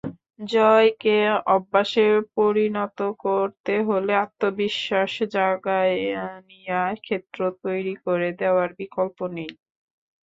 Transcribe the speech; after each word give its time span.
জয়কে 0.49 1.17
অভ্যাসে 1.49 2.05
পরিণত 2.35 2.89
করতে 3.23 3.73
হলে 3.87 4.11
আত্মবিশ্বাসজাগানিয়া 4.23 5.21
ক্ষেত্র 7.05 7.39
তৈরি 7.61 7.95
করে 8.05 8.29
দেওয়ার 8.41 8.69
বিকল্প 8.79 9.17
নেই। 9.35 9.51